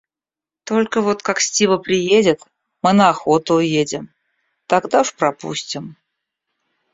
Только 0.63 0.99
вот, 1.01 1.21
как 1.21 1.39
Стива 1.39 1.77
приедет, 1.77 2.41
мы 2.81 2.91
на 2.91 3.09
охоту 3.09 3.57
уедем, 3.57 4.09
тогда 4.65 5.01
уж 5.01 5.13
пропустим. 5.13 5.95